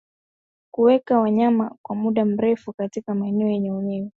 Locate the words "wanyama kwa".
1.19-1.95